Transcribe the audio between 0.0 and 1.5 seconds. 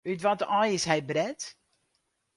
Ut wat aai is hy bret?